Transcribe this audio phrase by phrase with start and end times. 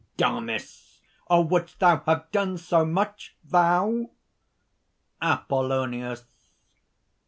[0.17, 0.99] DAMIS.
[1.29, 3.35] "Wouldst thou have done so much?
[3.45, 4.09] thou?"
[5.21, 6.23] APOLLONIUS.